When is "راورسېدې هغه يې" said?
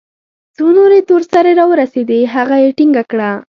1.59-2.69